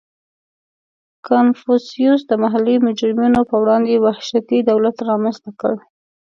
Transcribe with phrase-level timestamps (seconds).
[1.27, 5.75] •کنفوسیوس د محلي مجرمینو په وړاندې وحشتي دولت رامنځته کړ.